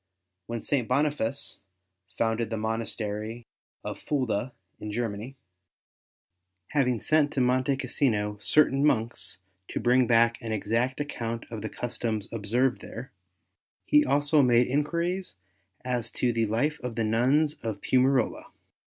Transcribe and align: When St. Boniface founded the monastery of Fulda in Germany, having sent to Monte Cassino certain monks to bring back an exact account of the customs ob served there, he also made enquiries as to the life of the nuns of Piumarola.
When 0.47 0.63
St. 0.63 0.87
Boniface 0.87 1.59
founded 2.17 2.49
the 2.49 2.57
monastery 2.57 3.45
of 3.83 3.99
Fulda 4.01 4.51
in 4.79 4.91
Germany, 4.91 5.35
having 6.69 6.99
sent 6.99 7.31
to 7.33 7.39
Monte 7.39 7.77
Cassino 7.77 8.39
certain 8.41 8.83
monks 8.83 9.37
to 9.67 9.79
bring 9.79 10.07
back 10.07 10.41
an 10.41 10.53
exact 10.53 10.99
account 10.99 11.45
of 11.51 11.61
the 11.61 11.69
customs 11.69 12.27
ob 12.33 12.47
served 12.47 12.81
there, 12.81 13.11
he 13.85 14.03
also 14.03 14.41
made 14.41 14.65
enquiries 14.65 15.35
as 15.85 16.09
to 16.13 16.33
the 16.33 16.47
life 16.47 16.79
of 16.79 16.95
the 16.95 17.03
nuns 17.03 17.53
of 17.61 17.79
Piumarola. 17.81 18.45